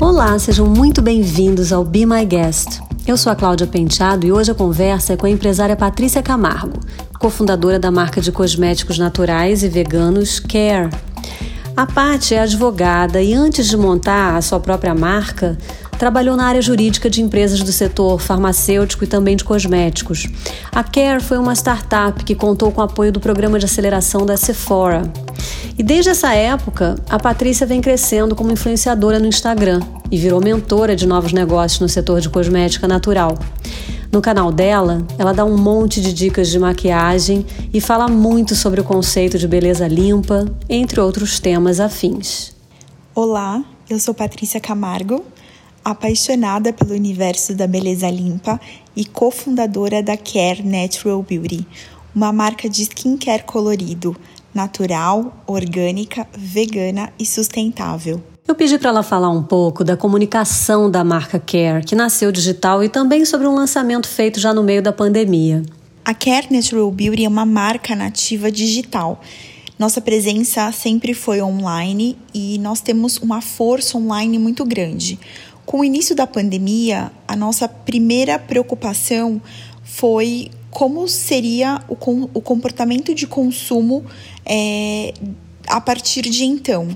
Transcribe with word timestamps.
Olá, 0.00 0.36
sejam 0.40 0.66
muito 0.66 1.00
bem-vindos 1.00 1.72
ao 1.72 1.84
Be 1.84 2.04
My 2.04 2.24
Guest. 2.24 2.80
Eu 3.06 3.16
sou 3.16 3.30
a 3.30 3.36
Cláudia 3.36 3.66
Penteado 3.66 4.26
e 4.26 4.32
hoje 4.32 4.50
a 4.50 4.54
conversa 4.54 5.12
é 5.12 5.16
com 5.16 5.24
a 5.24 5.30
empresária 5.30 5.76
Patrícia 5.76 6.20
Camargo, 6.20 6.80
cofundadora 7.18 7.78
da 7.78 7.92
marca 7.92 8.20
de 8.20 8.32
cosméticos 8.32 8.98
naturais 8.98 9.62
e 9.62 9.68
veganos 9.68 10.40
Care. 10.40 10.90
A 11.76 11.86
Paty 11.86 12.34
é 12.34 12.40
advogada 12.40 13.22
e 13.22 13.34
antes 13.34 13.68
de 13.68 13.76
montar 13.76 14.36
a 14.36 14.42
sua 14.42 14.58
própria 14.58 14.94
marca, 14.94 15.56
trabalhou 15.96 16.36
na 16.36 16.46
área 16.46 16.60
jurídica 16.60 17.08
de 17.08 17.22
empresas 17.22 17.62
do 17.62 17.70
setor 17.70 18.20
farmacêutico 18.20 19.04
e 19.04 19.06
também 19.06 19.36
de 19.36 19.44
cosméticos. 19.44 20.26
A 20.72 20.82
Care 20.82 21.22
foi 21.22 21.38
uma 21.38 21.54
startup 21.54 22.24
que 22.24 22.34
contou 22.34 22.72
com 22.72 22.80
o 22.80 22.84
apoio 22.84 23.12
do 23.12 23.20
programa 23.20 23.60
de 23.60 23.66
aceleração 23.66 24.26
da 24.26 24.36
Sephora. 24.36 25.02
E 25.76 25.82
desde 25.82 26.10
essa 26.10 26.32
época, 26.32 26.94
a 27.08 27.18
Patrícia 27.18 27.66
vem 27.66 27.80
crescendo 27.80 28.36
como 28.36 28.52
influenciadora 28.52 29.18
no 29.18 29.26
Instagram 29.26 29.80
e 30.08 30.16
virou 30.16 30.40
mentora 30.40 30.94
de 30.94 31.04
novos 31.04 31.32
negócios 31.32 31.80
no 31.80 31.88
setor 31.88 32.20
de 32.20 32.28
cosmética 32.28 32.86
natural. 32.86 33.36
No 34.12 34.20
canal 34.20 34.52
dela, 34.52 35.04
ela 35.18 35.32
dá 35.32 35.44
um 35.44 35.58
monte 35.58 36.00
de 36.00 36.12
dicas 36.12 36.48
de 36.48 36.60
maquiagem 36.60 37.44
e 37.72 37.80
fala 37.80 38.06
muito 38.06 38.54
sobre 38.54 38.80
o 38.80 38.84
conceito 38.84 39.36
de 39.36 39.48
beleza 39.48 39.88
limpa, 39.88 40.46
entre 40.68 41.00
outros 41.00 41.40
temas 41.40 41.80
afins. 41.80 42.54
Olá, 43.12 43.60
eu 43.90 43.98
sou 43.98 44.14
Patrícia 44.14 44.60
Camargo, 44.60 45.24
apaixonada 45.84 46.72
pelo 46.72 46.94
universo 46.94 47.52
da 47.52 47.66
beleza 47.66 48.08
limpa 48.08 48.60
e 48.94 49.04
cofundadora 49.04 50.00
da 50.00 50.16
Care 50.16 50.62
Natural 50.62 51.20
Beauty, 51.20 51.66
uma 52.14 52.32
marca 52.32 52.68
de 52.68 52.82
skincare 52.82 53.42
colorido, 53.42 54.16
natural, 54.54 55.32
orgânica, 55.46 56.26
vegana 56.36 57.12
e 57.18 57.26
sustentável. 57.26 58.22
Eu 58.46 58.54
pedi 58.54 58.78
para 58.78 58.90
ela 58.90 59.02
falar 59.02 59.30
um 59.30 59.42
pouco 59.42 59.82
da 59.82 59.96
comunicação 59.96 60.90
da 60.90 61.02
marca 61.02 61.38
Care, 61.38 61.84
que 61.84 61.94
nasceu 61.96 62.30
digital, 62.30 62.84
e 62.84 62.88
também 62.90 63.24
sobre 63.24 63.46
um 63.46 63.54
lançamento 63.54 64.06
feito 64.06 64.38
já 64.38 64.52
no 64.52 64.62
meio 64.62 64.82
da 64.82 64.92
pandemia. 64.92 65.62
A 66.04 66.12
Care 66.12 66.48
Natural 66.50 66.90
Beauty 66.90 67.24
é 67.24 67.28
uma 67.28 67.46
marca 67.46 67.96
nativa 67.96 68.52
digital. 68.52 69.20
Nossa 69.78 70.00
presença 70.00 70.70
sempre 70.72 71.14
foi 71.14 71.40
online 71.40 72.18
e 72.34 72.58
nós 72.58 72.82
temos 72.82 73.16
uma 73.16 73.40
força 73.40 73.96
online 73.96 74.38
muito 74.38 74.64
grande. 74.64 75.18
Com 75.64 75.80
o 75.80 75.84
início 75.84 76.14
da 76.14 76.26
pandemia, 76.26 77.10
a 77.26 77.34
nossa 77.34 77.66
primeira 77.66 78.38
preocupação 78.38 79.40
foi 79.82 80.50
como 80.74 81.06
seria 81.06 81.80
o, 81.88 81.96
o 82.34 82.40
comportamento 82.40 83.14
de 83.14 83.28
consumo 83.28 84.04
é, 84.44 85.14
a 85.68 85.80
partir 85.80 86.22
de 86.22 86.44
então. 86.44 86.88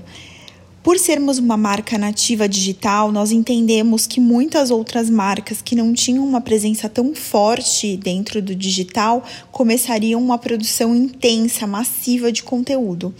Por 0.83 0.99
sermos 0.99 1.37
uma 1.37 1.55
marca 1.55 1.97
nativa 1.97 2.47
digital, 2.47 3.09
nós 3.09 3.31
entendemos 3.31 4.05
que 4.05 4.19
muitas 4.19 4.69
outras 4.69 5.09
marcas 5.09 5.61
que 5.61 5.75
não 5.75 5.93
tinham 5.93 6.25
uma 6.25 6.41
presença 6.41 6.89
tão 6.89 7.15
forte 7.15 7.95
dentro 7.95 8.41
do 8.41 8.53
digital 8.53 9.23
começariam 9.49 10.21
uma 10.21 10.37
produção 10.37 10.93
intensa, 10.93 11.65
massiva 11.65 12.33
de 12.33 12.43
conteúdo. 12.43 13.15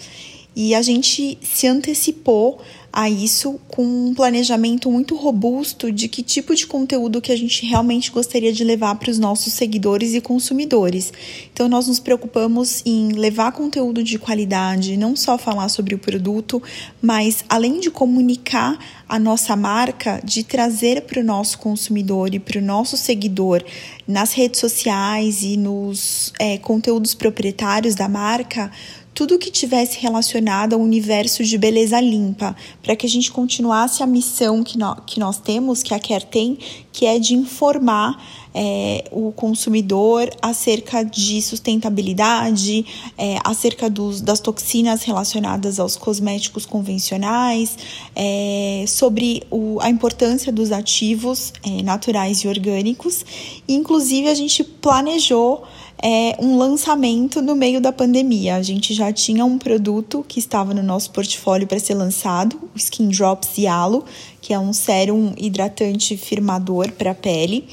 E 0.55 0.75
a 0.75 0.81
gente 0.81 1.38
se 1.41 1.67
antecipou 1.67 2.59
a 2.91 3.09
isso 3.09 3.59
com 3.67 3.83
um 3.83 4.13
planejamento 4.13 4.89
muito 4.91 5.15
robusto 5.15 5.91
de 5.91 6.07
que 6.07 6.23
tipo 6.23 6.55
de 6.55 6.65
conteúdo 6.65 7.21
que 7.21 7.31
a 7.31 7.37
gente 7.37 7.65
realmente 7.65 8.11
gostaria 8.11 8.51
de 8.51 8.63
levar 8.63 8.95
para 8.95 9.11
os 9.11 9.19
nossos 9.19 9.53
seguidores 9.53 10.13
e 10.13 10.21
consumidores. 10.21 11.13
Então 11.53 11.69
nós 11.69 11.87
nos 11.87 11.99
preocupamos 11.99 12.81
em 12.85 13.13
levar 13.13 13.51
conteúdo 13.51 14.03
de 14.03 14.17
qualidade, 14.17 14.97
não 14.97 15.15
só 15.15 15.37
falar 15.37 15.69
sobre 15.69 15.93
o 15.93 15.99
produto, 15.99 16.61
mas 17.01 17.44
além 17.47 17.79
de 17.79 17.91
comunicar 17.91 18.78
a 19.07 19.17
nossa 19.17 19.55
marca, 19.55 20.19
de 20.23 20.44
trazer 20.44 21.01
para 21.01 21.22
o 21.22 21.23
nosso 21.23 21.57
consumidor 21.57 22.33
e 22.33 22.39
para 22.39 22.59
o 22.59 22.61
nosso 22.61 22.95
seguidor 22.95 23.63
nas 24.07 24.33
redes 24.33 24.59
sociais 24.59 25.44
e 25.44 25.57
nos 25.57 26.33
é, 26.39 26.57
conteúdos 26.57 27.13
proprietários 27.13 27.95
da 27.95 28.07
marca 28.07 28.72
tudo 29.14 29.38
que 29.38 29.52
tivesse 29.52 30.00
relacionado 30.00 30.74
ao 30.74 30.80
universo 30.80 31.44
de 31.44 31.58
beleza 31.58 32.00
limpa, 32.00 32.56
para 32.81 32.96
que 32.96 33.06
a 33.06 33.09
gente 33.09 33.31
continuasse 33.31 34.02
a 34.02 34.08
missão 34.08 34.64
que, 34.64 34.78
no, 34.78 34.96
que 35.02 35.20
nós 35.20 35.38
temos, 35.38 35.84
que 35.84 35.94
a 35.94 36.00
Care 36.00 36.25
tem, 36.25 36.58
que 36.92 37.06
é 37.06 37.20
de 37.20 37.34
informar 37.34 38.18
é, 38.53 39.06
o 39.12 39.31
consumidor 39.31 40.30
acerca 40.42 41.03
de 41.03 41.42
sustentabilidade, 41.42 42.86
é, 43.18 43.38
acerca 43.44 43.90
dos, 43.90 44.22
das 44.22 44.40
toxinas 44.40 45.03
relacionadas 45.03 45.80
aos 45.80 45.96
cosméticos 45.96 46.66
convencionais, 46.66 47.78
é, 48.16 48.86
sobre 48.88 49.44
o, 49.52 49.80
a 49.81 49.90
importância 49.90 50.52
dos 50.52 50.72
ativos 50.72 51.53
é, 51.64 51.81
naturais 51.84 52.40
e 52.40 52.47
orgânicos. 52.47 53.26
Inclusive, 53.68 54.28
a 54.28 54.36
gente 54.36 54.64
planejou 54.64 55.64
é, 56.01 56.35
um 56.39 56.57
lançamento 56.57 57.41
no 57.41 57.55
meio 57.55 57.81
da 57.81 57.91
pandemia. 57.91 58.55
A 58.55 58.61
gente 58.61 58.93
já 58.93 59.11
tinha 59.11 59.43
um 59.43 59.57
produto 59.57 60.23
que 60.27 60.39
estava 60.39 60.73
no 60.73 60.81
nosso 60.81 61.11
portfólio 61.11 61.67
para 61.67 61.79
ser 61.79 61.95
lançado, 61.95 62.57
o 62.73 62.77
Skin 62.77 63.09
Drops 63.09 63.57
Yalo, 63.57 64.05
que 64.41 64.53
é 64.53 64.59
um 64.59 64.71
sérum 64.71 65.33
hidratante 65.37 66.15
firmador 66.15 66.91
para 66.93 67.11
a 67.11 67.15
pele. 67.15 67.67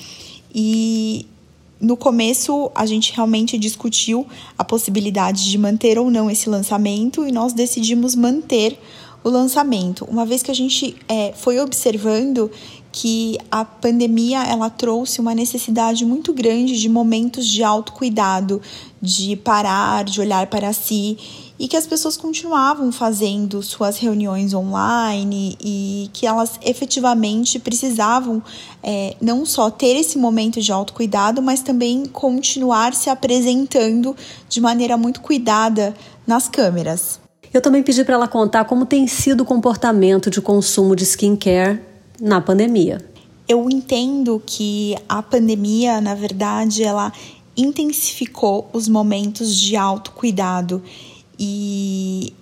E 0.55 1.27
no 1.81 1.97
começo 1.97 2.71
a 2.75 2.85
gente 2.87 3.13
realmente 3.13 3.57
discutiu 3.59 4.27
a 4.59 4.65
possibilidade 4.65 5.49
de 5.49 5.59
manter 5.59 5.99
ou 5.99 6.11
não 6.11 6.31
esse 6.31 6.49
lançamento 6.49 7.27
e 7.27 7.31
nós 7.31 7.53
decidimos 7.53 8.15
manter 8.15 8.79
o 9.27 9.29
lançamento, 9.29 10.05
uma 10.05 10.25
vez 10.25 10.41
que 10.41 10.53
a 10.53 10.55
gente 10.55 10.95
é, 11.09 11.33
foi 11.33 11.59
observando 11.59 12.49
que 12.99 13.37
a 13.51 13.63
pandemia 13.63 14.43
ela 14.45 14.71
trouxe 14.71 15.21
uma 15.21 15.35
necessidade 15.35 16.03
muito 16.03 16.33
grande 16.33 16.81
de 16.81 16.89
momentos 16.89 17.47
de 17.47 17.63
autocuidado, 17.63 18.63
de 19.03 19.37
parar, 19.37 20.03
de 20.03 20.19
olhar 20.19 20.47
para 20.47 20.73
si 20.73 21.19
e 21.59 21.69
que 21.69 21.77
as 21.77 21.87
pessoas 21.87 22.17
continuavam 22.17 22.91
fazendo 22.91 23.63
suas 23.63 23.99
reuniões 23.99 24.55
online 24.55 25.59
e 25.61 26.09
que 26.15 26.27
elas 26.27 26.59
efetivamente 26.63 27.59
precisavam 27.59 28.43
é, 28.83 29.15
não 29.21 29.45
só 29.45 29.71
ter 29.71 29.95
esse 29.95 30.17
momento 30.17 30.59
de 30.63 30.73
autocuidado, 30.73 31.43
mas 31.43 31.61
também 31.61 32.07
continuar 32.07 32.95
se 32.95 33.11
apresentando 33.11 34.17
de 34.49 34.59
maneira 34.59 34.97
muito 34.97 35.21
cuidada 35.21 35.95
nas 36.27 36.49
câmeras. 36.49 37.21
Eu 37.53 37.61
também 37.61 37.83
pedi 37.83 38.03
para 38.05 38.15
ela 38.15 38.27
contar 38.27 38.65
como 38.65 38.87
tem 38.87 39.07
sido 39.07 39.43
o 39.43 39.45
comportamento 39.45 40.31
de 40.31 40.41
consumo 40.41 40.97
de 40.97 41.05
skincare 41.05 41.95
na 42.21 42.41
pandemia? 42.41 43.05
Eu 43.49 43.69
entendo 43.71 44.43
que 44.45 44.97
a 45.09 45.23
pandemia, 45.23 46.01
na 46.01 46.15
verdade, 46.15 46.83
ela 46.83 47.13
intensificou 47.57 48.69
os 48.73 48.89
momentos 48.89 49.57
de 49.57 49.77
autocuidado 49.77 50.83
e 51.39 52.33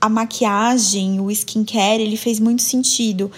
a 0.00 0.08
maquiagem, 0.08 1.20
o 1.20 1.30
skincare, 1.30 2.02
ele 2.02 2.16
fez 2.16 2.40
muito 2.40 2.62
sentido. 2.62 3.30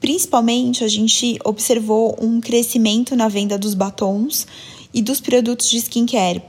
Principalmente 0.00 0.84
a 0.84 0.88
gente 0.88 1.38
observou 1.44 2.16
um 2.20 2.40
crescimento 2.40 3.16
na 3.16 3.28
venda 3.28 3.58
dos 3.58 3.74
batons 3.74 4.46
e 4.94 5.02
dos 5.02 5.20
produtos 5.20 5.68
de 5.68 5.78
skincare, 5.78 6.42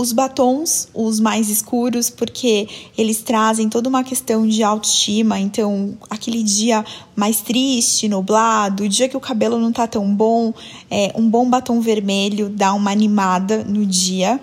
os 0.00 0.12
batons, 0.12 0.88
os 0.94 1.20
mais 1.20 1.50
escuros, 1.50 2.08
porque 2.08 2.66
eles 2.96 3.20
trazem 3.20 3.68
toda 3.68 3.86
uma 3.86 4.02
questão 4.02 4.48
de 4.48 4.62
autoestima. 4.62 5.38
Então, 5.38 5.94
aquele 6.08 6.42
dia 6.42 6.82
mais 7.14 7.42
triste, 7.42 8.08
nublado, 8.08 8.84
o 8.84 8.88
dia 8.88 9.10
que 9.10 9.16
o 9.16 9.20
cabelo 9.20 9.58
não 9.58 9.70
tá 9.70 9.86
tão 9.86 10.14
bom, 10.14 10.54
é, 10.90 11.12
um 11.14 11.28
bom 11.28 11.48
batom 11.48 11.82
vermelho 11.82 12.48
dá 12.48 12.72
uma 12.72 12.90
animada 12.90 13.62
no 13.62 13.84
dia. 13.84 14.40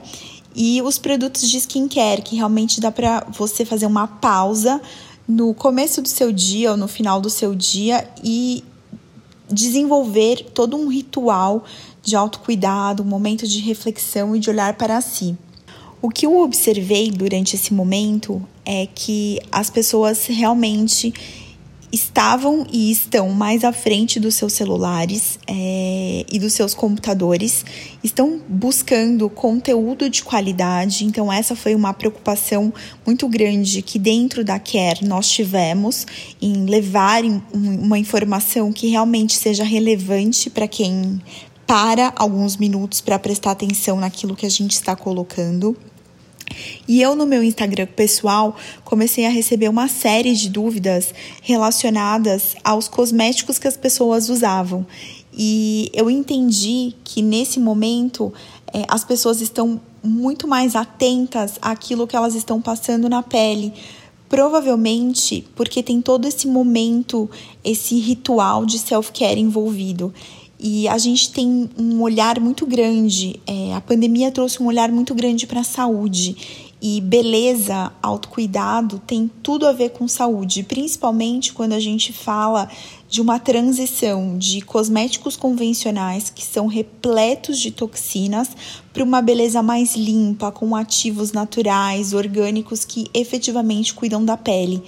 E 0.56 0.80
os 0.84 1.00
produtos 1.00 1.50
de 1.50 1.58
skincare, 1.58 2.22
que 2.22 2.36
realmente 2.36 2.80
dá 2.80 2.92
para 2.92 3.26
você 3.36 3.66
fazer 3.66 3.88
uma 3.88 4.08
pausa 4.08 4.80
no 5.28 5.56
começo 5.56 6.04
do 6.04 6.08
seu 6.08 6.32
dia 6.32 6.72
ou 6.72 6.78
no 6.78 6.88
final 6.88 7.20
do 7.20 7.32
seu 7.32 7.56
dia 7.56 8.08
e 8.24 8.64
desenvolver 9.50 10.52
todo 10.54 10.78
um 10.78 10.88
ritual 10.88 11.64
de 12.04 12.16
autocuidado, 12.16 13.02
um 13.02 13.06
momento 13.08 13.48
de 13.48 13.60
reflexão 13.60 14.36
e 14.36 14.40
de 14.40 14.52
olhar 14.52 14.76
para 14.76 15.02
si. 15.02 15.36
O 16.02 16.10
que 16.10 16.26
eu 16.26 16.38
observei 16.40 17.10
durante 17.10 17.56
esse 17.56 17.74
momento 17.74 18.42
é 18.66 18.88
que 18.94 19.40
as 19.52 19.70
pessoas 19.70 20.26
realmente 20.28 21.14
estavam 21.92 22.66
e 22.72 22.92
estão 22.92 23.30
mais 23.30 23.64
à 23.64 23.72
frente 23.72 24.20
dos 24.20 24.36
seus 24.36 24.54
celulares 24.54 25.40
é, 25.48 26.26
e 26.30 26.38
dos 26.38 26.54
seus 26.54 26.74
computadores, 26.74 27.66
estão 28.04 28.42
buscando 28.48 29.30
conteúdo 29.30 30.10
de 30.10 30.24
qualidade. 30.24 31.06
Então, 31.06 31.32
essa 31.32 31.56
foi 31.56 31.74
uma 31.74 31.94
preocupação 31.94 32.74
muito 33.06 33.28
grande 33.28 33.82
que 33.82 33.98
dentro 33.98 34.44
da 34.44 34.60
Care 34.60 35.06
nós 35.06 35.30
tivemos 35.30 36.06
em 36.42 36.66
levar 36.66 37.24
uma 37.54 37.98
informação 37.98 38.72
que 38.72 38.88
realmente 38.88 39.34
seja 39.36 39.64
relevante 39.64 40.50
para 40.50 40.68
quem 40.68 41.22
para 41.68 42.14
alguns 42.16 42.56
minutos 42.56 43.02
para 43.02 43.20
prestar 43.20 43.52
atenção 43.52 44.00
naquilo 44.00 44.36
que 44.36 44.46
a 44.46 44.50
gente 44.50 44.72
está 44.72 44.96
colocando. 44.96 45.76
E 46.88 47.02
eu, 47.02 47.14
no 47.14 47.26
meu 47.26 47.44
Instagram 47.44 47.88
pessoal, 47.88 48.56
comecei 48.86 49.26
a 49.26 49.30
receber 49.30 49.68
uma 49.70 49.90
série 49.90 50.34
de 50.34 50.50
dúvidas 50.50 51.14
relacionadas 51.42 52.56
aos 52.64 52.88
cosméticos 52.88 53.60
que 53.60 53.68
as 53.68 53.76
pessoas 53.76 54.30
usavam. 54.30 54.86
E 55.34 55.92
eu 55.94 56.10
entendi 56.10 56.96
que 57.04 57.22
nesse 57.22 57.60
momento 57.60 58.34
é, 58.74 58.86
as 58.88 59.04
pessoas 59.04 59.42
estão 59.42 59.80
muito 60.02 60.48
mais 60.48 60.76
atentas 60.76 61.54
àquilo 61.62 62.08
que 62.08 62.16
elas 62.16 62.34
estão 62.34 62.62
passando 62.62 63.10
na 63.10 63.22
pele. 63.22 63.74
Provavelmente 64.30 65.46
porque 65.56 65.84
tem 65.84 66.02
todo 66.02 66.28
esse 66.28 66.48
momento, 66.48 67.30
esse 67.64 68.00
ritual 68.00 68.66
de 68.66 68.80
self-care 68.80 69.40
envolvido. 69.40 70.14
E 70.60 70.88
a 70.88 70.98
gente 70.98 71.32
tem 71.32 71.70
um 71.78 72.02
olhar 72.02 72.40
muito 72.40 72.66
grande, 72.66 73.40
é, 73.46 73.76
a 73.76 73.82
pandemia 73.82 74.32
trouxe 74.32 74.62
um 74.62 74.66
olhar 74.66 74.92
muito 74.92 75.14
grande 75.14 75.46
para 75.46 75.60
a 75.60 75.64
saúde. 75.64 76.36
E 76.80 77.02
beleza, 77.02 77.92
autocuidado 78.04 79.02
tem 79.06 79.30
tudo 79.42 79.66
a 79.66 79.72
ver 79.72 79.90
com 79.90 80.08
saúde, 80.08 80.62
principalmente 80.62 81.52
quando 81.52 81.74
a 81.74 81.80
gente 81.80 82.14
fala 82.14 82.70
de 83.10 83.20
uma 83.20 83.40
transição 83.40 84.38
de 84.38 84.62
cosméticos 84.62 85.36
convencionais 85.36 86.30
que 86.30 86.44
são 86.44 86.68
repletos 86.68 87.60
de 87.60 87.72
toxinas 87.72 88.50
para 88.94 89.04
uma 89.04 89.24
beleza 89.24 89.64
mais 89.64 89.96
limpa, 89.96 90.52
com 90.52 90.76
ativos 90.76 91.32
naturais, 91.32 92.14
orgânicos 92.14 92.86
que 92.86 93.08
efetivamente 93.12 93.96
cuidam 93.96 94.24
da 94.24 94.38
pele. 94.38 94.84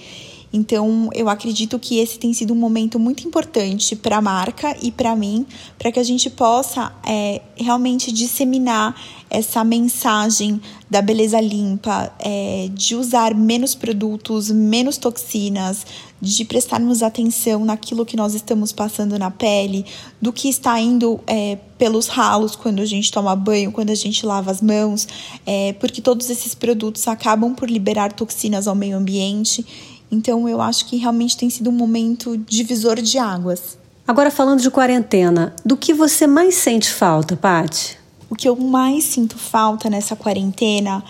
Então, 0.52 1.08
eu 1.14 1.28
acredito 1.28 1.78
que 1.78 1.98
esse 1.98 2.18
tem 2.18 2.32
sido 2.32 2.52
um 2.52 2.56
momento 2.56 2.98
muito 2.98 3.26
importante 3.26 3.94
para 3.94 4.16
a 4.16 4.20
marca 4.20 4.76
e 4.82 4.90
para 4.90 5.14
mim, 5.14 5.46
para 5.78 5.92
que 5.92 6.00
a 6.00 6.02
gente 6.02 6.28
possa 6.28 6.92
é, 7.06 7.40
realmente 7.56 8.10
disseminar 8.10 9.00
essa 9.30 9.62
mensagem 9.62 10.60
da 10.88 11.00
beleza 11.00 11.40
limpa, 11.40 12.12
é, 12.18 12.68
de 12.74 12.96
usar 12.96 13.32
menos 13.32 13.76
produtos, 13.76 14.50
menos 14.50 14.96
toxinas, 14.96 15.86
de 16.20 16.44
prestarmos 16.44 17.00
atenção 17.00 17.64
naquilo 17.64 18.04
que 18.04 18.16
nós 18.16 18.34
estamos 18.34 18.72
passando 18.72 19.16
na 19.16 19.30
pele, 19.30 19.86
do 20.20 20.32
que 20.32 20.48
está 20.48 20.80
indo 20.80 21.20
é, 21.28 21.58
pelos 21.78 22.08
ralos 22.08 22.56
quando 22.56 22.80
a 22.80 22.84
gente 22.84 23.12
toma 23.12 23.36
banho, 23.36 23.70
quando 23.70 23.90
a 23.90 23.94
gente 23.94 24.26
lava 24.26 24.50
as 24.50 24.60
mãos, 24.60 25.06
é, 25.46 25.74
porque 25.74 26.02
todos 26.02 26.28
esses 26.28 26.52
produtos 26.52 27.06
acabam 27.06 27.54
por 27.54 27.70
liberar 27.70 28.12
toxinas 28.12 28.66
ao 28.66 28.74
meio 28.74 28.96
ambiente 28.96 29.64
então 30.10 30.48
eu 30.48 30.60
acho 30.60 30.86
que 30.86 30.96
realmente 30.96 31.36
tem 31.36 31.48
sido 31.48 31.70
um 31.70 31.72
momento 31.72 32.36
divisor 32.36 33.00
de 33.00 33.18
águas. 33.18 33.78
Agora 34.06 34.30
falando 34.30 34.60
de 34.60 34.70
quarentena, 34.70 35.54
do 35.64 35.76
que 35.76 35.94
você 35.94 36.26
mais 36.26 36.56
sente 36.56 36.90
falta, 36.90 37.36
Paty? 37.36 37.98
O 38.28 38.34
que 38.34 38.48
eu 38.48 38.56
mais 38.56 39.04
sinto 39.04 39.38
falta 39.38 39.88
nessa 39.88 40.16
quarentena 40.16 41.04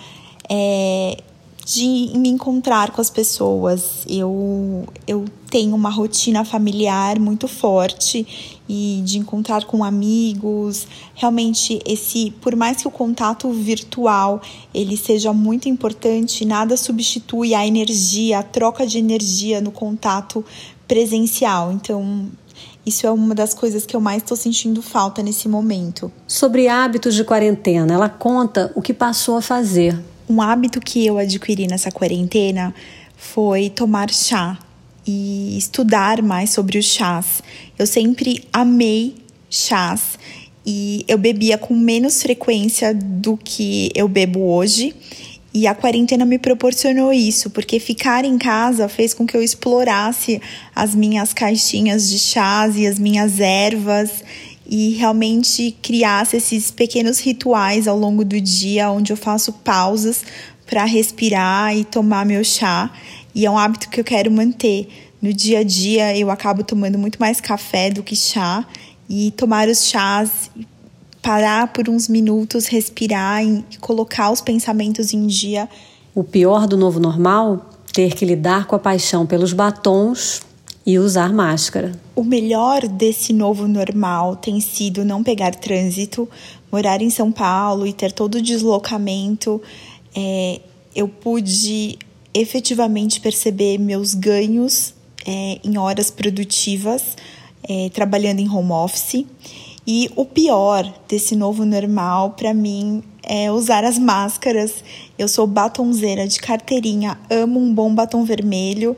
é 0.49 1.17
de 1.65 2.11
me 2.15 2.29
encontrar 2.29 2.91
com 2.91 3.01
as 3.01 3.09
pessoas. 3.09 4.03
Eu, 4.07 4.85
eu 5.07 5.25
tenho 5.49 5.75
uma 5.75 5.89
rotina 5.89 6.43
familiar 6.43 7.19
muito 7.19 7.47
forte 7.47 8.60
e 8.73 9.01
de 9.03 9.17
encontrar 9.17 9.65
com 9.65 9.83
amigos. 9.83 10.87
Realmente 11.13 11.81
esse, 11.85 12.31
por 12.39 12.55
mais 12.55 12.77
que 12.77 12.87
o 12.87 12.91
contato 12.91 13.51
virtual 13.51 14.41
ele 14.73 14.95
seja 14.95 15.33
muito 15.33 15.67
importante, 15.67 16.45
nada 16.45 16.77
substitui 16.77 17.53
a 17.53 17.67
energia, 17.67 18.39
a 18.39 18.43
troca 18.43 18.87
de 18.87 18.97
energia 18.97 19.59
no 19.59 19.71
contato 19.71 20.45
presencial. 20.87 21.73
Então, 21.73 22.29
isso 22.85 23.05
é 23.05 23.11
uma 23.11 23.35
das 23.35 23.53
coisas 23.53 23.85
que 23.85 23.93
eu 23.93 23.99
mais 23.99 24.23
estou 24.23 24.37
sentindo 24.37 24.81
falta 24.81 25.21
nesse 25.21 25.49
momento. 25.49 26.09
Sobre 26.25 26.69
hábitos 26.69 27.13
de 27.13 27.25
quarentena, 27.25 27.93
ela 27.93 28.07
conta 28.07 28.71
o 28.73 28.81
que 28.81 28.93
passou 28.93 29.35
a 29.35 29.41
fazer 29.41 30.01
um 30.29 30.41
hábito 30.41 30.79
que 30.79 31.05
eu 31.05 31.17
adquiri 31.17 31.67
nessa 31.67 31.91
quarentena 31.91 32.73
foi 33.17 33.69
tomar 33.69 34.09
chá 34.09 34.57
e 35.11 35.57
estudar 35.57 36.21
mais 36.21 36.51
sobre 36.51 36.77
os 36.77 36.85
chás. 36.85 37.43
Eu 37.77 37.85
sempre 37.85 38.43
amei 38.53 39.15
chás 39.49 40.17
e 40.65 41.03
eu 41.07 41.17
bebia 41.17 41.57
com 41.57 41.73
menos 41.75 42.21
frequência 42.21 42.93
do 42.93 43.35
que 43.37 43.91
eu 43.93 44.07
bebo 44.07 44.39
hoje. 44.39 44.95
E 45.53 45.67
a 45.67 45.75
quarentena 45.75 46.25
me 46.25 46.39
proporcionou 46.39 47.11
isso, 47.11 47.49
porque 47.49 47.77
ficar 47.77 48.23
em 48.23 48.37
casa 48.37 48.87
fez 48.87 49.13
com 49.13 49.27
que 49.27 49.35
eu 49.35 49.43
explorasse 49.43 50.41
as 50.73 50.95
minhas 50.95 51.33
caixinhas 51.33 52.09
de 52.09 52.17
chás 52.17 52.77
e 52.77 52.87
as 52.87 52.97
minhas 52.97 53.41
ervas 53.41 54.23
e 54.65 54.91
realmente 54.91 55.75
criasse 55.81 56.37
esses 56.37 56.71
pequenos 56.71 57.19
rituais 57.19 57.85
ao 57.85 57.97
longo 57.97 58.23
do 58.23 58.39
dia, 58.39 58.89
onde 58.89 59.11
eu 59.11 59.17
faço 59.17 59.51
pausas 59.51 60.23
para 60.65 60.85
respirar 60.85 61.75
e 61.75 61.83
tomar 61.83 62.25
meu 62.25 62.45
chá. 62.45 62.89
E 63.33 63.45
é 63.45 63.51
um 63.51 63.57
hábito 63.57 63.89
que 63.89 63.99
eu 63.99 64.03
quero 64.03 64.31
manter. 64.31 64.87
No 65.21 65.33
dia 65.33 65.59
a 65.59 65.63
dia, 65.63 66.17
eu 66.17 66.29
acabo 66.29 66.63
tomando 66.63 66.97
muito 66.97 67.19
mais 67.19 67.39
café 67.39 67.89
do 67.89 68.03
que 68.03 68.15
chá. 68.15 68.65
E 69.09 69.31
tomar 69.31 69.67
os 69.67 69.85
chás, 69.85 70.49
parar 71.21 71.71
por 71.71 71.89
uns 71.89 72.07
minutos, 72.07 72.67
respirar 72.67 73.43
e 73.43 73.63
colocar 73.79 74.31
os 74.31 74.41
pensamentos 74.41 75.13
em 75.13 75.27
dia. 75.27 75.69
O 76.15 76.23
pior 76.23 76.67
do 76.67 76.75
novo 76.75 76.99
normal? 76.99 77.69
Ter 77.93 78.13
que 78.13 78.25
lidar 78.25 78.67
com 78.67 78.75
a 78.75 78.79
paixão 78.79 79.25
pelos 79.25 79.53
batons 79.53 80.41
e 80.85 80.97
usar 80.97 81.31
máscara. 81.31 81.91
O 82.15 82.23
melhor 82.23 82.87
desse 82.87 83.33
novo 83.33 83.67
normal 83.67 84.35
tem 84.35 84.59
sido 84.59 85.05
não 85.05 85.23
pegar 85.23 85.53
trânsito, 85.55 86.27
morar 86.71 87.01
em 87.01 87.09
São 87.09 87.31
Paulo 87.31 87.85
e 87.85 87.93
ter 87.93 88.11
todo 88.11 88.35
o 88.35 88.41
deslocamento. 88.41 89.61
É, 90.15 90.59
eu 90.95 91.07
pude 91.07 91.99
efetivamente 92.33 93.19
perceber 93.19 93.77
meus 93.77 94.13
ganhos 94.13 94.93
é, 95.25 95.59
em 95.63 95.77
horas 95.77 96.09
produtivas, 96.09 97.15
é, 97.67 97.89
trabalhando 97.89 98.39
em 98.39 98.49
home 98.49 98.71
office. 98.71 99.25
E 99.85 100.09
o 100.15 100.25
pior 100.25 100.91
desse 101.07 101.35
novo 101.35 101.65
normal, 101.65 102.31
para 102.31 102.53
mim, 102.53 103.03
é 103.23 103.51
usar 103.51 103.83
as 103.83 103.97
máscaras. 103.97 104.83
Eu 105.17 105.27
sou 105.27 105.47
batonzeira 105.47 106.27
de 106.27 106.39
carteirinha, 106.39 107.17
amo 107.29 107.59
um 107.59 107.73
bom 107.73 107.93
batom 107.93 108.23
vermelho 108.23 108.95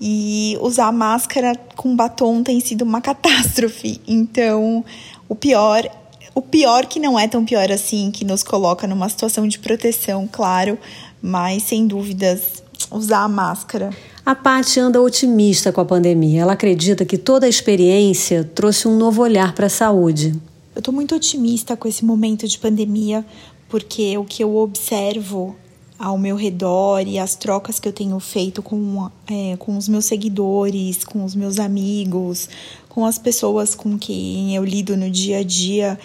e 0.00 0.56
usar 0.60 0.92
máscara 0.92 1.56
com 1.76 1.96
batom 1.96 2.42
tem 2.42 2.60
sido 2.60 2.82
uma 2.82 3.00
catástrofe. 3.02 4.00
Então, 4.06 4.84
o 5.28 5.34
pior, 5.34 5.88
o 6.34 6.42
pior 6.42 6.86
que 6.86 7.00
não 7.00 7.18
é 7.18 7.26
tão 7.26 7.44
pior 7.44 7.70
assim, 7.72 8.10
que 8.10 8.24
nos 8.24 8.42
coloca 8.42 8.86
numa 8.86 9.08
situação 9.08 9.48
de 9.48 9.58
proteção, 9.58 10.28
claro, 10.30 10.78
mas 11.20 11.64
sem 11.64 11.86
dúvidas 11.86 12.62
usar 12.90 13.24
a 13.24 13.28
máscara. 13.28 13.90
A 14.24 14.34
Paty 14.34 14.80
anda 14.80 15.00
otimista 15.00 15.72
com 15.72 15.80
a 15.80 15.84
pandemia. 15.84 16.42
Ela 16.42 16.52
acredita 16.52 17.04
que 17.04 17.16
toda 17.16 17.46
a 17.46 17.48
experiência 17.48 18.44
trouxe 18.54 18.86
um 18.86 18.96
novo 18.96 19.22
olhar 19.22 19.54
para 19.54 19.66
a 19.66 19.70
saúde. 19.70 20.34
Eu 20.74 20.80
estou 20.80 20.94
muito 20.94 21.14
otimista 21.14 21.76
com 21.76 21.88
esse 21.88 22.04
momento 22.04 22.46
de 22.46 22.58
pandemia, 22.58 23.24
porque 23.68 24.16
o 24.16 24.24
que 24.24 24.44
eu 24.44 24.56
observo 24.56 25.56
ao 25.98 26.16
meu 26.16 26.36
redor 26.36 27.02
e 27.06 27.18
as 27.18 27.34
trocas 27.34 27.80
que 27.80 27.88
eu 27.88 27.92
tenho 27.92 28.18
feito 28.20 28.62
com, 28.62 29.10
é, 29.26 29.56
com 29.56 29.76
os 29.76 29.88
meus 29.88 30.04
seguidores, 30.04 31.02
com 31.02 31.24
os 31.24 31.34
meus 31.34 31.58
amigos, 31.58 32.48
com 32.88 33.04
as 33.04 33.18
pessoas 33.18 33.74
com 33.74 33.98
quem 33.98 34.54
eu 34.54 34.64
lido 34.64 34.96
no 34.96 35.10
dia 35.10 35.38
a 35.38 35.42
dia, 35.42 35.98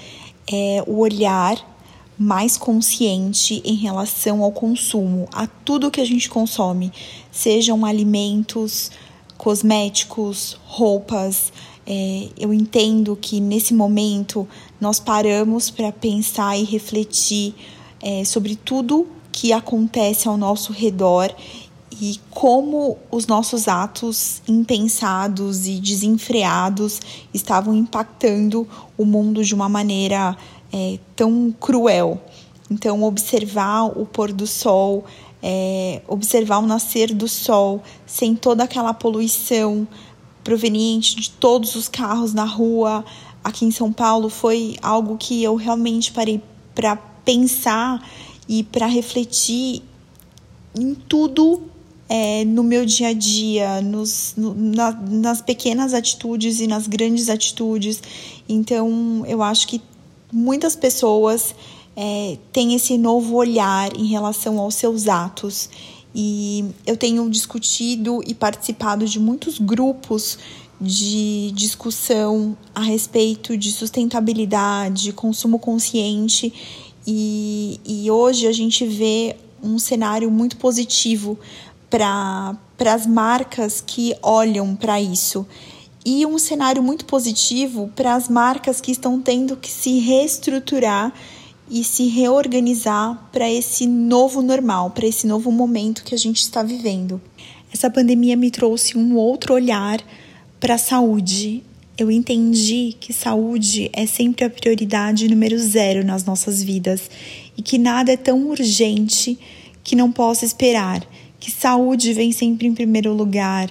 é 0.51 0.83
o 0.87 0.97
olhar 0.97 1.72
mais 2.23 2.57
consciente 2.57 3.61
em 3.65 3.75
relação 3.75 4.41
ao 4.41 4.51
consumo, 4.51 5.27
a 5.33 5.45
tudo 5.45 5.91
que 5.91 5.99
a 5.99 6.05
gente 6.05 6.29
consome, 6.29 6.91
sejam 7.29 7.85
alimentos, 7.85 8.89
cosméticos, 9.37 10.57
roupas. 10.65 11.51
É, 11.85 12.29
eu 12.39 12.53
entendo 12.53 13.17
que 13.19 13.41
nesse 13.41 13.73
momento 13.73 14.47
nós 14.79 15.01
paramos 15.01 15.69
para 15.69 15.91
pensar 15.91 16.57
e 16.57 16.63
refletir 16.63 17.53
é, 18.01 18.23
sobre 18.23 18.55
tudo 18.55 19.05
que 19.29 19.51
acontece 19.51 20.27
ao 20.27 20.37
nosso 20.37 20.71
redor 20.71 21.33
e 21.91 22.19
como 22.29 22.97
os 23.11 23.27
nossos 23.27 23.67
atos 23.67 24.41
impensados 24.47 25.67
e 25.67 25.79
desenfreados 25.79 27.01
estavam 27.33 27.75
impactando 27.75 28.67
o 28.97 29.05
mundo 29.05 29.43
de 29.43 29.53
uma 29.53 29.67
maneira 29.67 30.37
é, 30.73 30.99
tão 31.15 31.53
cruel. 31.59 32.19
Então, 32.69 33.03
observar 33.03 33.85
o 33.85 34.05
pôr 34.05 34.31
do 34.31 34.47
sol, 34.47 35.05
é, 35.41 36.01
observar 36.07 36.57
o 36.57 36.65
nascer 36.65 37.13
do 37.13 37.27
sol 37.27 37.83
sem 38.05 38.35
toda 38.35 38.63
aquela 38.63 38.93
poluição 38.93 39.87
proveniente 40.43 41.15
de 41.15 41.29
todos 41.29 41.75
os 41.75 41.87
carros 41.87 42.33
na 42.33 42.43
rua 42.43 43.05
aqui 43.43 43.65
em 43.65 43.71
São 43.71 43.91
Paulo 43.91 44.29
foi 44.29 44.77
algo 44.81 45.17
que 45.17 45.43
eu 45.43 45.55
realmente 45.55 46.11
parei 46.11 46.41
para 46.73 46.95
pensar 46.95 48.01
e 48.47 48.63
para 48.63 48.87
refletir 48.87 49.81
em 50.79 50.95
tudo 50.95 51.63
é, 52.09 52.45
no 52.45 52.63
meu 52.63 52.85
dia 52.85 53.09
a 53.09 53.13
dia, 53.13 53.81
nos, 53.81 54.33
no, 54.37 54.53
na, 54.53 54.91
nas 54.91 55.41
pequenas 55.41 55.93
atitudes 55.93 56.59
e 56.59 56.67
nas 56.67 56.87
grandes 56.87 57.29
atitudes. 57.29 58.01
Então, 58.47 59.23
eu 59.25 59.41
acho 59.41 59.67
que 59.67 59.81
muitas 60.33 60.75
pessoas 60.75 61.55
é, 61.95 62.37
tem 62.51 62.73
esse 62.73 62.97
novo 62.97 63.35
olhar 63.35 63.95
em 63.95 64.07
relação 64.07 64.59
aos 64.59 64.75
seus 64.75 65.07
atos. 65.07 65.69
E 66.15 66.65
eu 66.85 66.97
tenho 66.97 67.29
discutido 67.29 68.21
e 68.25 68.33
participado 68.33 69.05
de 69.05 69.19
muitos 69.19 69.57
grupos 69.59 70.37
de 70.79 71.51
discussão 71.55 72.57
a 72.75 72.81
respeito 72.81 73.57
de 73.57 73.71
sustentabilidade, 73.71 75.13
consumo 75.13 75.57
consciente, 75.57 76.53
e, 77.05 77.79
e 77.85 78.11
hoje 78.11 78.47
a 78.47 78.51
gente 78.51 78.85
vê 78.85 79.35
um 79.61 79.79
cenário 79.79 80.29
muito 80.29 80.57
positivo 80.57 81.37
para 81.89 82.57
as 82.79 83.05
marcas 83.05 83.81
que 83.81 84.15
olham 84.21 84.75
para 84.75 84.99
isso. 85.01 85.45
E 86.05 86.25
um 86.25 86.38
cenário 86.38 86.83
muito 86.83 87.05
positivo 87.05 87.89
para 87.95 88.15
as 88.15 88.27
marcas 88.27 88.81
que 88.81 88.91
estão 88.91 89.22
tendo 89.22 89.55
que 89.55 89.72
se 89.72 90.00
reestruturar 90.00 91.13
e 91.69 91.83
se 91.83 92.07
reorganizar 92.07 93.29
para 93.31 93.50
esse 93.50 93.88
novo 93.88 94.41
normal, 94.41 94.91
para 94.91 95.07
esse 95.07 95.25
novo 95.25 95.51
momento 95.51 96.03
que 96.03 96.13
a 96.13 96.17
gente 96.17 96.41
está 96.41 96.62
vivendo. 96.62 97.22
Essa 97.74 97.89
pandemia 97.89 98.36
me 98.36 98.51
trouxe 98.51 98.98
um 98.98 99.15
outro 99.15 99.53
olhar 99.53 100.00
para 100.60 100.75
a 100.75 100.77
saúde. 100.77 101.63
Eu 101.98 102.12
entendi 102.12 102.95
que 103.00 103.13
saúde 103.13 103.89
é 103.93 104.05
sempre 104.05 104.45
a 104.45 104.50
prioridade 104.50 105.27
número 105.27 105.57
zero 105.57 106.05
nas 106.05 106.25
nossas 106.25 106.62
vidas 106.62 107.10
e 107.57 107.62
que 107.62 107.77
nada 107.77 108.12
é 108.12 108.17
tão 108.17 108.48
urgente 108.48 109.39
que 109.83 109.95
não 109.95 110.12
possa 110.12 110.45
esperar, 110.45 111.05
que 111.39 111.50
saúde 111.50 112.13
vem 112.13 112.31
sempre 112.31 112.67
em 112.67 112.74
primeiro 112.74 113.13
lugar 113.13 113.69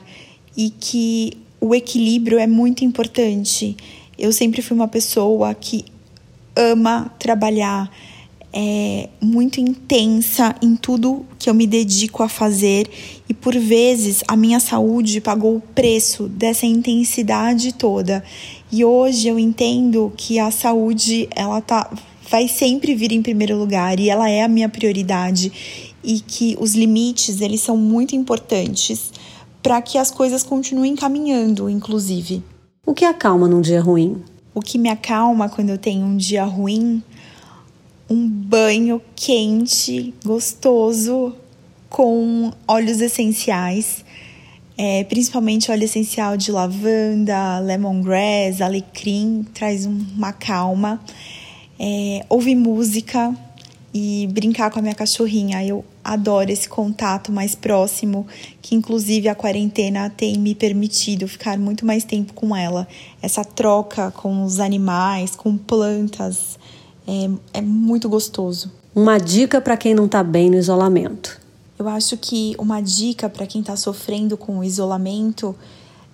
e 0.57 0.71
que 0.71 1.42
o 1.62 1.76
equilíbrio 1.76 2.40
é 2.40 2.47
muito 2.47 2.85
importante. 2.85 3.76
Eu 4.19 4.33
sempre 4.33 4.61
fui 4.61 4.76
uma 4.76 4.88
pessoa 4.88 5.54
que 5.54 5.85
ama 6.57 7.14
trabalhar, 7.21 7.88
é 8.52 9.09
muito 9.21 9.61
intensa 9.61 10.57
em 10.61 10.75
tudo 10.75 11.25
que 11.38 11.49
eu 11.49 11.54
me 11.54 11.64
dedico 11.64 12.23
a 12.25 12.28
fazer 12.28 12.90
e 13.28 13.33
por 13.33 13.57
vezes 13.57 14.25
a 14.26 14.37
minha 14.37 14.59
saúde 14.59 15.21
pagou 15.21 15.57
o 15.57 15.61
preço 15.61 16.25
dessa 16.25 16.66
intensidade 16.66 17.73
toda. 17.73 18.25
E 18.71 18.85
hoje 18.85 19.28
eu 19.28 19.38
entendo 19.38 20.12
que 20.16 20.40
a 20.40 20.50
saúde 20.50 21.28
ela 21.31 21.61
tá 21.61 21.88
vai 22.28 22.49
sempre 22.49 22.95
vir 22.95 23.12
em 23.12 23.23
primeiro 23.23 23.57
lugar 23.57 24.00
e 24.00 24.11
ela 24.11 24.28
é 24.28 24.42
a 24.42 24.49
minha 24.49 24.69
prioridade 24.69 25.52
e 26.02 26.19
que 26.19 26.57
os 26.59 26.75
limites 26.75 27.40
eles 27.40 27.61
são 27.61 27.76
muito 27.76 28.16
importantes 28.16 29.12
para 29.62 29.81
que 29.81 29.97
as 29.99 30.11
coisas 30.11 30.42
continuem 30.42 30.97
caminhando, 30.97 31.71
inclusive. 31.71 32.42
O 32.85 32.92
que 32.92 33.04
acalma 33.04 33.47
num 33.47 33.61
dia 33.61 33.81
ruim? 33.81 34.23
O 34.54 34.61
que 34.61 34.76
me 34.78 34.88
acalma 34.88 35.49
quando 35.49 35.71
eu 35.71 35.78
tenho 35.78 36.04
um 36.04 36.16
dia 36.16 36.45
ruim 36.45 37.02
um 38.12 38.28
banho 38.28 39.00
quente, 39.16 40.12
gostoso, 40.23 41.35
com 41.88 42.52
óleos 42.69 43.00
essenciais, 43.00 44.04
é, 44.76 45.04
principalmente 45.04 45.71
óleo 45.71 45.85
essencial 45.85 46.37
de 46.37 46.52
lavanda, 46.52 47.59
lemongrass, 47.61 48.61
alecrim, 48.61 49.47
traz 49.54 49.87
uma 49.87 50.33
calma. 50.33 51.00
É, 51.78 52.25
ouvir 52.28 52.54
música 52.54 53.35
e 53.95 54.29
brincar 54.33 54.71
com 54.71 54.79
a 54.79 54.83
minha 54.83 54.95
cachorrinha. 54.95 55.65
Eu 55.65 55.85
adoro 56.03 56.51
esse 56.51 56.69
contato 56.69 57.31
mais 57.31 57.55
próximo, 57.55 58.27
que 58.61 58.75
inclusive 58.75 59.29
a 59.29 59.35
quarentena 59.35 60.11
tem 60.11 60.39
me 60.39 60.55
permitido 60.55 61.29
ficar 61.29 61.59
muito 61.59 61.85
mais 61.85 62.05
tempo 62.05 62.33
com 62.33 62.57
ela. 62.57 62.89
Essa 63.21 63.45
troca 63.45 64.11
com 64.11 64.45
os 64.45 64.61
animais, 64.61 65.37
com 65.37 65.57
plantas, 65.57 66.59
é, 67.07 67.59
é 67.59 67.61
muito 67.61 68.09
gostoso. 68.09 68.73
Uma 68.95 69.19
dica 69.19 69.61
para 69.61 69.77
quem 69.77 69.95
não 69.95 70.07
está 70.07 70.23
bem 70.23 70.51
no 70.51 70.57
isolamento. 70.57 71.41
Eu 71.79 71.89
acho 71.89 72.17
que 72.17 72.55
uma 72.59 72.81
dica 72.81 73.29
para 73.29 73.47
quem 73.47 73.61
está 73.61 73.77
sofrendo 73.77 74.37
com 74.37 74.59
o 74.59 74.65
isolamento 74.65 75.55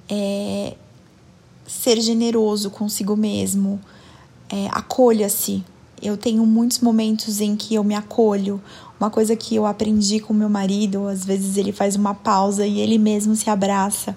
é 0.08 0.74
ser 1.66 2.00
generoso 2.00 2.70
consigo 2.70 3.14
mesmo, 3.14 3.78
é, 4.48 4.66
acolha-se. 4.70 5.62
Eu 6.02 6.16
tenho 6.16 6.44
muitos 6.46 6.80
momentos 6.80 7.40
em 7.40 7.56
que 7.56 7.74
eu 7.74 7.84
me 7.84 7.94
acolho. 7.94 8.60
Uma 8.98 9.10
coisa 9.10 9.36
que 9.36 9.54
eu 9.54 9.66
aprendi 9.66 10.20
com 10.20 10.32
meu 10.32 10.48
marido, 10.48 11.06
às 11.06 11.24
vezes 11.24 11.56
ele 11.56 11.72
faz 11.72 11.96
uma 11.96 12.14
pausa 12.14 12.66
e 12.66 12.80
ele 12.80 12.98
mesmo 12.98 13.34
se 13.36 13.48
abraça. 13.48 14.16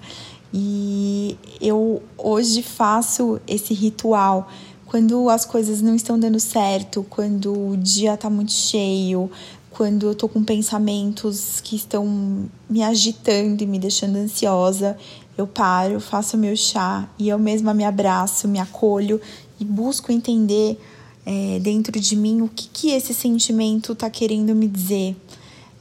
E 0.52 1.36
eu 1.60 2.02
hoje 2.18 2.62
faço 2.62 3.40
esse 3.46 3.72
ritual 3.72 4.48
quando 4.92 5.30
as 5.30 5.46
coisas 5.46 5.80
não 5.80 5.94
estão 5.94 6.18
dando 6.18 6.38
certo, 6.38 7.06
quando 7.08 7.70
o 7.70 7.76
dia 7.78 8.14
tá 8.14 8.28
muito 8.28 8.52
cheio, 8.52 9.30
quando 9.70 10.08
eu 10.08 10.14
tô 10.14 10.28
com 10.28 10.44
pensamentos 10.44 11.62
que 11.62 11.76
estão 11.76 12.46
me 12.68 12.82
agitando 12.82 13.62
e 13.62 13.66
me 13.66 13.78
deixando 13.78 14.16
ansiosa, 14.16 14.98
eu 15.36 15.46
paro, 15.46 15.98
faço 15.98 16.36
meu 16.36 16.54
chá 16.54 17.08
e 17.18 17.30
eu 17.30 17.38
mesma 17.38 17.72
me 17.72 17.84
abraço, 17.84 18.46
me 18.46 18.58
acolho 18.58 19.18
e 19.58 19.64
busco 19.64 20.12
entender 20.12 20.78
é, 21.24 21.58
dentro 21.60 21.98
de 21.98 22.16
mim 22.16 22.42
o 22.42 22.48
que, 22.48 22.68
que 22.72 22.90
esse 22.90 23.14
sentimento 23.14 23.94
tá 23.94 24.10
querendo 24.10 24.54
me 24.54 24.66
dizer. 24.66 25.16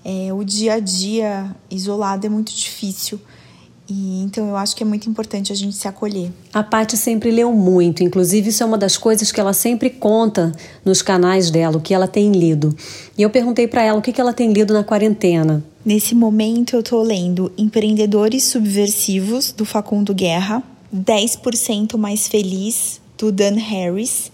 É, 0.04 0.34
o 0.34 0.44
dia 0.44 0.74
a 0.74 0.80
dia 0.80 1.56
isolado 1.70 2.26
é 2.26 2.30
muito 2.30 2.54
difícil. 2.54 3.20
E, 3.90 4.22
então 4.24 4.48
eu 4.48 4.56
acho 4.56 4.74
que 4.74 4.84
é 4.84 4.86
muito 4.86 5.10
importante 5.10 5.52
a 5.52 5.56
gente 5.56 5.76
se 5.76 5.86
acolher. 5.86 6.32
A 6.54 6.64
Paty 6.64 6.96
sempre 6.96 7.30
leu 7.30 7.52
muito, 7.52 8.02
inclusive 8.02 8.50
isso 8.50 8.64
é 8.64 8.66
uma 8.66 8.78
das 8.78 8.96
coisas 8.96 9.34
que 9.34 9.40
ela 9.40 9.52
sempre 9.52 9.90
conta 9.90 10.54
nos 10.86 11.02
canais 11.02 11.52
dela, 11.52 11.78
o 11.78 11.82
que 11.82 11.94
ela 11.94 12.08
tem 12.08 12.32
lido. 12.32 12.74
E 13.18 13.22
eu 13.22 13.30
perguntei 13.30 13.68
para 13.68 13.84
ela 13.84 14.00
o 14.00 14.02
que, 14.02 14.14
que 14.14 14.22
ela 14.22 14.32
tem 14.32 14.54
lido 14.54 14.74
na 14.74 14.84
quarentena. 14.84 15.62
Nesse 15.84 16.16
momento 16.16 16.76
eu 16.76 16.84
tô 16.84 17.02
lendo 17.02 17.52
Empreendedores 17.58 18.46
Subversivos, 18.46 19.52
do 19.52 19.66
Facundo 19.66 20.14
Guerra, 20.14 20.64
10% 20.96 21.98
Mais 21.98 22.28
Feliz, 22.28 23.02
do 23.18 23.30
Dan 23.30 23.56
Harris. 23.56 24.32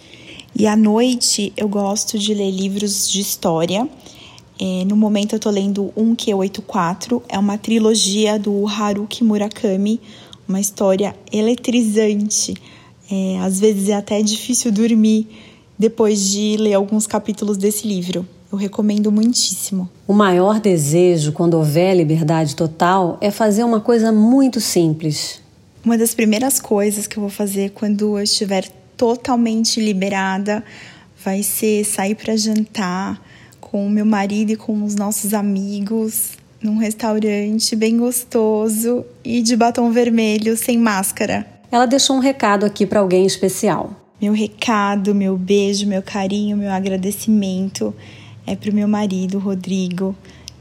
E 0.59 0.65
à 0.65 0.75
noite 0.75 1.53
eu 1.55 1.69
gosto 1.69 2.17
de 2.17 2.33
ler 2.33 2.49
livros 2.49 3.07
de 3.07 3.21
história. 3.21 3.87
É, 4.59 4.85
no 4.85 4.97
momento 4.97 5.35
eu 5.35 5.39
tô 5.39 5.51
lendo 5.51 5.93
1Q84, 5.95 7.21
é 7.29 7.37
uma 7.37 7.59
trilogia 7.59 8.39
do 8.39 8.65
Haruki 8.67 9.23
Murakami, 9.23 10.01
uma 10.49 10.59
história 10.59 11.15
eletrizante. 11.31 12.55
É, 13.11 13.37
às 13.37 13.59
vezes 13.59 13.89
é 13.89 13.93
até 13.93 14.19
difícil 14.23 14.71
dormir 14.71 15.27
depois 15.77 16.19
de 16.27 16.57
ler 16.57 16.73
alguns 16.73 17.05
capítulos 17.05 17.55
desse 17.55 17.87
livro. 17.87 18.27
Eu 18.51 18.57
recomendo 18.57 19.11
muitíssimo. 19.11 19.87
O 20.07 20.13
maior 20.13 20.59
desejo, 20.59 21.33
quando 21.33 21.53
houver 21.53 21.95
liberdade 21.95 22.55
total, 22.55 23.19
é 23.21 23.29
fazer 23.29 23.63
uma 23.63 23.79
coisa 23.79 24.11
muito 24.11 24.59
simples. 24.59 25.39
Uma 25.85 25.99
das 25.99 26.15
primeiras 26.15 26.59
coisas 26.59 27.05
que 27.05 27.17
eu 27.17 27.21
vou 27.21 27.29
fazer 27.29 27.73
quando 27.75 28.17
eu 28.17 28.23
estiver 28.23 28.67
totalmente 28.97 29.79
liberada 29.79 30.63
vai 31.23 31.43
ser 31.43 31.85
sair 31.85 32.15
para 32.15 32.35
jantar 32.35 33.21
com 33.61 33.85
o 33.85 33.89
meu 33.89 34.05
marido 34.05 34.51
e 34.51 34.55
com 34.55 34.83
os 34.83 34.95
nossos 34.95 35.33
amigos 35.33 36.31
num 36.61 36.77
restaurante 36.77 37.75
bem 37.75 37.97
gostoso 37.97 39.05
e 39.23 39.41
de 39.41 39.55
batom 39.55 39.91
vermelho 39.91 40.57
sem 40.57 40.77
máscara. 40.77 41.45
Ela 41.71 41.85
deixou 41.85 42.15
um 42.15 42.19
recado 42.19 42.65
aqui 42.65 42.85
para 42.85 42.99
alguém 42.99 43.25
especial. 43.25 43.91
Meu 44.19 44.33
recado, 44.33 45.13
meu 45.13 45.37
beijo, 45.37 45.85
meu 45.85 46.01
carinho, 46.01 46.57
meu 46.57 46.71
agradecimento 46.71 47.93
é 48.45 48.55
para 48.55 48.71
o 48.71 48.73
meu 48.73 48.87
marido, 48.87 49.37
Rodrigo, 49.37 50.15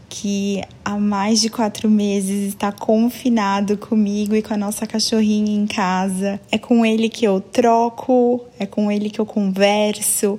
que 0.09 0.63
há 0.85 0.99
mais 0.99 1.41
de 1.41 1.49
quatro 1.49 1.89
meses 1.91 2.49
está 2.49 2.71
confinado 2.73 3.77
comigo 3.77 4.35
e 4.35 4.43
com 4.43 4.55
a 4.55 4.57
nossa 4.57 4.87
cachorrinha 4.87 5.55
em 5.55 5.67
casa. 5.67 6.41
É 6.51 6.59
com 6.59 6.85
ele 6.85 7.09
que 7.09 7.25
eu 7.25 7.41
troco, 7.41 8.41
é 8.59 8.67
com 8.67 8.91
ele 8.91 9.11
que 9.11 9.21
eu 9.21 9.27
converso, 9.27 10.39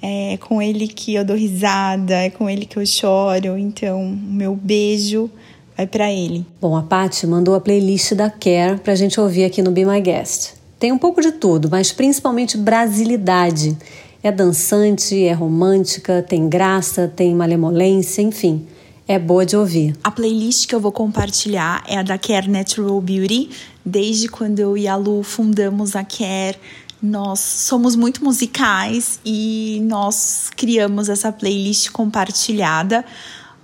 é 0.00 0.36
com 0.36 0.62
ele 0.62 0.86
que 0.86 1.14
eu 1.14 1.24
dou 1.24 1.36
risada, 1.36 2.14
é 2.14 2.30
com 2.30 2.48
ele 2.48 2.64
que 2.64 2.76
eu 2.76 2.86
choro. 2.86 3.58
Então, 3.58 4.04
meu 4.06 4.54
beijo 4.54 5.30
vai 5.76 5.86
para 5.86 6.12
ele. 6.12 6.46
Bom, 6.60 6.76
a 6.76 6.82
Paty 6.82 7.26
mandou 7.26 7.54
a 7.54 7.60
playlist 7.60 8.14
da 8.14 8.30
Care 8.30 8.78
pra 8.80 8.94
gente 8.94 9.20
ouvir 9.20 9.44
aqui 9.44 9.62
no 9.62 9.70
Be 9.70 9.84
My 9.84 10.00
Guest. 10.00 10.54
Tem 10.78 10.92
um 10.92 10.98
pouco 10.98 11.20
de 11.20 11.32
tudo, 11.32 11.68
mas 11.70 11.92
principalmente 11.92 12.56
brasilidade. 12.56 13.76
É 14.22 14.32
dançante, 14.32 15.24
é 15.24 15.32
romântica, 15.32 16.24
tem 16.28 16.48
graça, 16.48 17.06
tem 17.14 17.34
malemolência, 17.34 18.22
enfim. 18.22 18.66
É 19.10 19.18
boa 19.18 19.46
de 19.46 19.56
ouvir. 19.56 19.96
A 20.04 20.10
playlist 20.10 20.66
que 20.66 20.74
eu 20.74 20.80
vou 20.80 20.92
compartilhar 20.92 21.82
é 21.86 21.96
a 21.96 22.02
da 22.02 22.18
Care 22.18 22.46
Natural 22.46 23.00
Beauty. 23.00 23.48
Desde 23.82 24.28
quando 24.28 24.58
eu 24.58 24.76
e 24.76 24.86
a 24.86 24.96
Lu 24.96 25.22
fundamos 25.22 25.96
a 25.96 26.04
Care, 26.04 26.58
nós 27.02 27.40
somos 27.40 27.96
muito 27.96 28.22
musicais 28.22 29.18
e 29.24 29.80
nós 29.84 30.50
criamos 30.54 31.08
essa 31.08 31.32
playlist 31.32 31.90
compartilhada, 31.90 33.02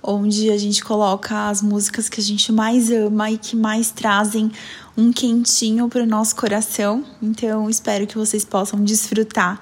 onde 0.01 0.49
a 0.49 0.57
gente 0.57 0.83
coloca 0.83 1.47
as 1.47 1.61
músicas 1.61 2.09
que 2.09 2.19
a 2.19 2.23
gente 2.23 2.51
mais 2.51 2.89
ama 2.89 3.29
e 3.29 3.37
que 3.37 3.55
mais 3.55 3.91
trazem 3.91 4.51
um 4.97 5.13
quentinho 5.13 5.87
para 5.87 6.01
o 6.01 6.07
nosso 6.07 6.35
coração. 6.35 7.05
Então, 7.21 7.69
espero 7.69 8.07
que 8.07 8.17
vocês 8.17 8.43
possam 8.43 8.83
desfrutar 8.83 9.61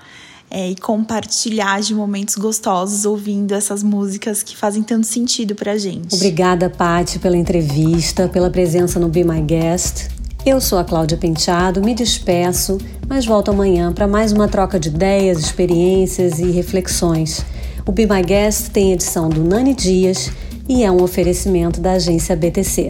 é, 0.54 0.70
e 0.70 0.76
compartilhar 0.76 1.82
de 1.82 1.96
momentos 1.96 2.36
gostosos 2.36 3.06
ouvindo 3.06 3.54
essas 3.56 3.82
músicas 3.82 4.44
que 4.44 4.56
fazem 4.56 4.84
tanto 4.84 5.08
sentido 5.08 5.56
pra 5.56 5.76
gente. 5.78 6.14
Obrigada, 6.14 6.70
Pati, 6.70 7.18
pela 7.18 7.36
entrevista, 7.36 8.30
pela 8.30 8.52
presença 8.52 9.00
no 9.00 9.10
Be 9.10 9.24
My 9.24 9.42
Guest. 9.42 10.10
Eu 10.46 10.62
sou 10.62 10.78
a 10.78 10.84
Cláudia 10.84 11.18
Penteado, 11.18 11.82
me 11.82 11.96
despeço, 11.96 12.78
mas 13.10 13.26
volto 13.26 13.50
amanhã 13.50 13.92
para 13.92 14.08
mais 14.08 14.32
uma 14.32 14.48
troca 14.48 14.80
de 14.80 14.90
ideias, 14.90 15.40
experiências 15.40 16.38
e 16.38 16.52
reflexões. 16.52 17.44
O 17.86 17.92
Be 17.92 18.06
My 18.06 18.22
Guest 18.22 18.70
tem 18.70 18.94
edição 18.94 19.30
do 19.30 19.44
Nani 19.44 19.74
Dias 19.74 20.30
e 20.70 20.84
é 20.84 20.92
um 20.92 21.02
oferecimento 21.02 21.82
da 21.82 21.94
agência 21.94 22.36
BTC. 22.36 22.90